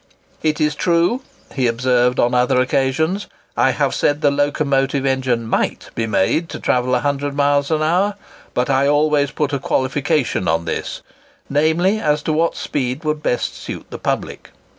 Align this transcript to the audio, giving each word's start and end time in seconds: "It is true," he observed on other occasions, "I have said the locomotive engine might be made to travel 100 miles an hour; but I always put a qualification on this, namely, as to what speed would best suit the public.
"It 0.41 0.59
is 0.59 0.73
true," 0.73 1.21
he 1.53 1.67
observed 1.67 2.19
on 2.19 2.33
other 2.33 2.59
occasions, 2.59 3.27
"I 3.55 3.69
have 3.69 3.93
said 3.93 4.21
the 4.21 4.31
locomotive 4.31 5.05
engine 5.05 5.45
might 5.45 5.91
be 5.93 6.07
made 6.07 6.49
to 6.49 6.59
travel 6.59 6.93
100 6.93 7.35
miles 7.35 7.69
an 7.69 7.83
hour; 7.83 8.15
but 8.55 8.67
I 8.67 8.87
always 8.87 9.29
put 9.29 9.53
a 9.53 9.59
qualification 9.59 10.47
on 10.47 10.65
this, 10.65 11.03
namely, 11.51 11.99
as 11.99 12.23
to 12.23 12.33
what 12.33 12.55
speed 12.55 13.03
would 13.03 13.21
best 13.21 13.55
suit 13.55 13.91
the 13.91 13.99
public. 13.99 14.49